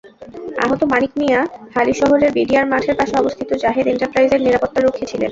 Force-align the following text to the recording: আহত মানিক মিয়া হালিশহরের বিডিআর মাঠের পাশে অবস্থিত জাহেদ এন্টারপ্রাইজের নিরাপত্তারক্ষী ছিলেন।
আহত 0.63 0.81
মানিক 0.91 1.11
মিয়া 1.19 1.39
হালিশহরের 1.75 2.31
বিডিআর 2.31 2.65
মাঠের 2.67 2.95
পাশে 2.99 3.15
অবস্থিত 3.17 3.49
জাহেদ 3.63 3.85
এন্টারপ্রাইজের 3.87 4.43
নিরাপত্তারক্ষী 4.43 5.05
ছিলেন। 5.05 5.29